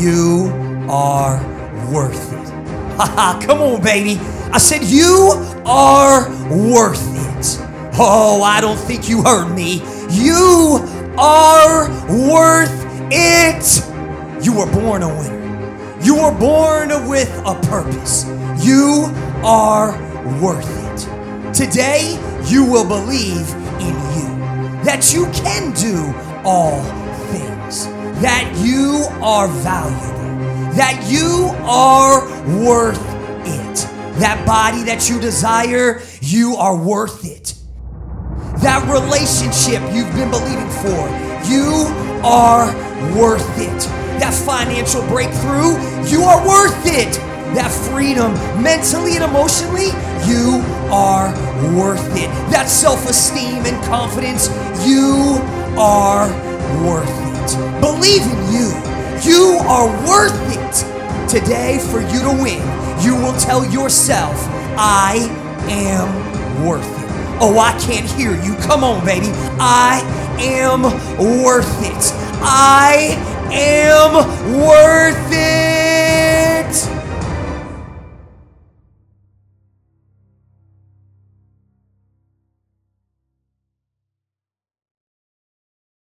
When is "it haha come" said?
2.32-3.60